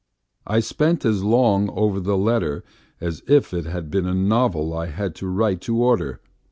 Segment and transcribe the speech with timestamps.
[0.47, 2.63] I spent as long over the letter
[2.99, 6.19] as if it had been a novel I had to write to order.